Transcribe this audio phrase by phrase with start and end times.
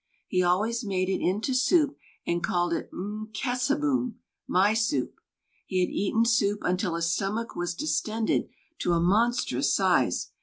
[0.27, 1.95] He always made it into soup,
[2.25, 4.15] and called it, "M'Kessābūm,"
[4.47, 5.13] my soup.
[5.67, 10.31] He had eaten soup until his stomach was distended to a monstrous size.